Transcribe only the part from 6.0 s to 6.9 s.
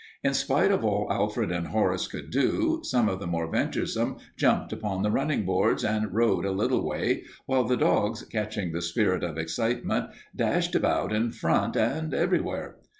rode a little